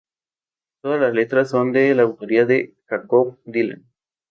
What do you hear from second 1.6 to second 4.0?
de la autoría de Jakob Dylan.